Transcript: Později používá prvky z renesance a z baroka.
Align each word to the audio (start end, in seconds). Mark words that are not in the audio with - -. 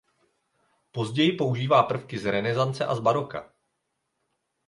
Později 0.91 1.31
používá 1.31 1.83
prvky 1.83 2.19
z 2.19 2.25
renesance 2.31 2.85
a 2.85 2.95
z 2.95 2.99
baroka. 2.99 3.53